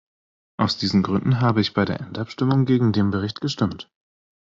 [0.57, 3.87] Aus diesen Gründen habe ich bei der Endabstimmung gegen den Bericht gestimmt.